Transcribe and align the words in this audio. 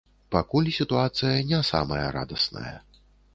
Пакуль 0.35 0.71
сітуацыя 0.77 1.35
не 1.51 1.59
самая 1.71 2.01
радасная. 2.17 2.73